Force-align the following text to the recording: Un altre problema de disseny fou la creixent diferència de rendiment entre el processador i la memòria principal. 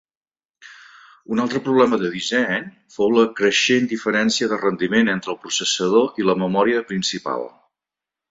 Un 1.35 1.41
altre 1.43 1.59
problema 1.65 1.99
de 2.03 2.07
disseny 2.13 2.63
fou 2.95 3.11
la 3.17 3.25
creixent 3.41 3.85
diferència 3.93 4.49
de 4.53 4.59
rendiment 4.63 5.13
entre 5.15 5.33
el 5.35 5.39
processador 5.45 6.21
i 6.23 6.25
la 6.31 6.37
memòria 6.45 6.81
principal. 6.93 7.47